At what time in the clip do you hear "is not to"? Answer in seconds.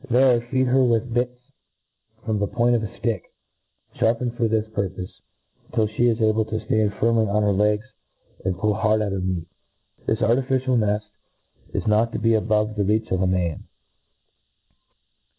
11.75-12.17